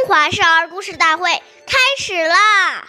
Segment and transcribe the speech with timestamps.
[0.00, 1.30] 中华少儿故事大会
[1.66, 2.88] 开始啦！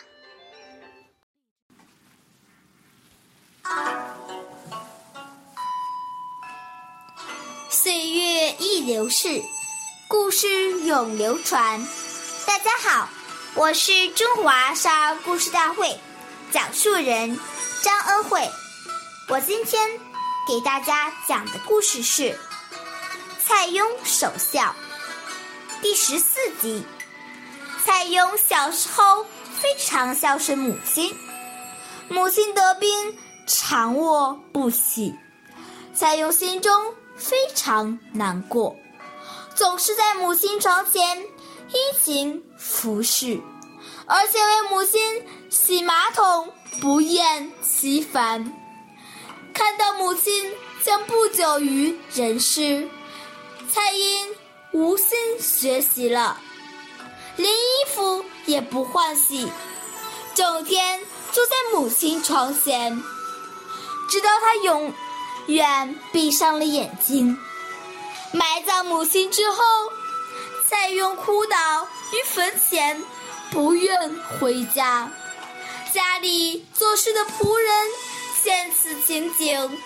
[7.70, 9.42] 岁月易流逝，
[10.08, 10.48] 故事
[10.86, 11.86] 永流传。
[12.48, 13.10] 大家好，
[13.56, 16.00] 我是中华少儿故事大会
[16.54, 17.38] 讲述人
[17.84, 18.50] 张恩惠。
[19.28, 20.00] 我今天
[20.48, 22.24] 给大家讲的故事是
[23.46, 24.62] 《蔡邕守孝》
[25.82, 26.84] 第十四集。
[27.84, 29.26] 蔡邕小时候
[29.60, 31.16] 非常孝顺母亲，
[32.08, 35.16] 母亲得病常卧不起，
[35.94, 38.76] 蔡邕心中非常难过，
[39.56, 43.42] 总是在母亲床前殷勤服侍，
[44.06, 48.54] 而且为母亲洗马桶不厌其烦。
[49.54, 50.54] 看到母亲
[50.84, 52.88] 将不久于人世，
[53.70, 54.28] 蔡英
[54.72, 56.40] 无心学习了。
[57.38, 59.50] 连衣服也不换洗，
[60.34, 61.00] 整天
[61.32, 63.02] 坐在母亲床前，
[64.10, 64.94] 直到他永
[65.48, 67.38] 远闭上了眼睛。
[68.34, 69.64] 埋葬母亲之后，
[70.70, 73.02] 再用哭倒于坟前，
[73.50, 75.12] 不愿回家。
[75.94, 77.88] 家里做事的仆人
[78.44, 79.80] 见此情景，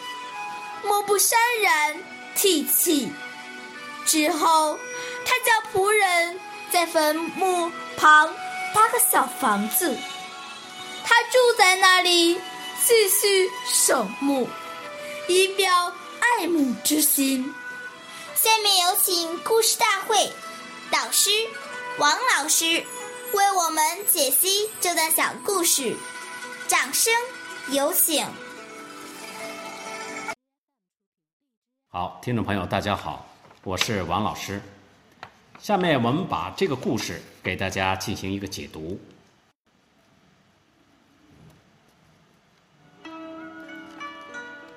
[0.84, 1.98] 莫不潸然
[2.36, 3.12] 涕泣。
[4.06, 4.80] 之后，
[5.26, 6.40] 他叫仆人。
[6.72, 8.28] 在坟墓旁
[8.74, 9.98] 搭个小房子，
[11.06, 12.42] 他住在那里，
[12.84, 14.50] 继续守墓，
[15.30, 17.54] 以表爱慕之心。
[18.34, 20.30] 下面有请故事大会
[20.92, 21.30] 导师
[21.98, 22.66] 王老师
[23.32, 25.96] 为我们解析这段小故事，
[26.68, 27.14] 掌声
[27.70, 28.28] 有请。
[31.90, 33.26] 好，听众朋友，大家好，
[33.66, 34.62] 我是王老师。
[35.58, 39.00] 下面我们把这个故事给大家进行一个解读。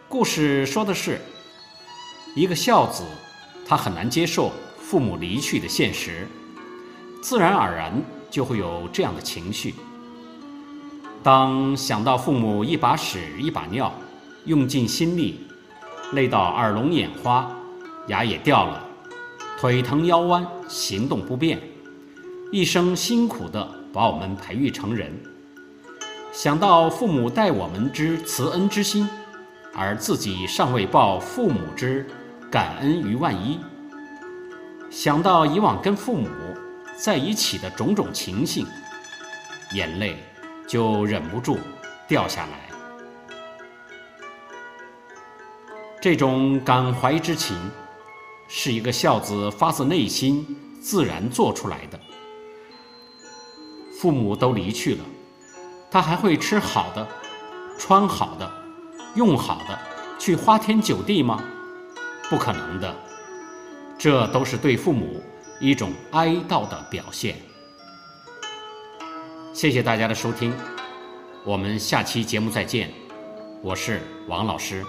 [0.09, 1.21] 故事说的是，
[2.35, 3.05] 一个孝子，
[3.67, 4.51] 他很难接受
[4.81, 6.27] 父母离去的现实，
[7.23, 7.93] 自然而然
[8.31, 9.75] 就会有这样的情绪。
[11.23, 13.93] 当想到父母一把屎一把尿，
[14.47, 15.47] 用尽心力，
[16.15, 17.55] 累到耳聋眼花，
[18.09, 18.85] 牙也掉了。
[19.59, 21.61] 腿疼腰弯，行动不便，
[22.53, 25.13] 一生辛苦地把我们培育成人。
[26.33, 29.09] 想到父母待我们之慈恩之心，
[29.75, 32.07] 而自己尚未报父母之
[32.51, 33.59] 感恩于万一；
[34.91, 36.29] 想到以往跟父母
[36.97, 38.65] 在一起的种种情形，
[39.73, 40.17] 眼泪
[40.69, 41.59] 就忍不住
[42.07, 42.69] 掉下来。
[46.01, 47.57] 这种感怀之情。
[48.49, 52.01] 是一个孝子发自内心自然做出来的。
[54.01, 55.05] 父母都离去了，
[55.91, 57.07] 他还会吃好的、
[57.79, 58.51] 穿好的、
[59.15, 59.79] 用好的，
[60.19, 61.43] 去花天酒地吗？
[62.31, 62.97] 不可能的。
[63.99, 65.21] 这都是对父母
[65.61, 67.37] 一种哀悼的表现。
[69.53, 70.55] 谢谢大家的收听，
[71.45, 72.93] 我们下期节目再见。
[73.61, 74.85] 我是王老师。